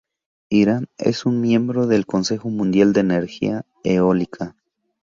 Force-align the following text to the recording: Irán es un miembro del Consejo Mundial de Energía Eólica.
Irán 0.49 0.89
es 0.97 1.27
un 1.27 1.41
miembro 1.41 1.85
del 1.85 2.07
Consejo 2.07 2.49
Mundial 2.49 2.91
de 2.91 3.01
Energía 3.01 3.67
Eólica. 3.83 4.55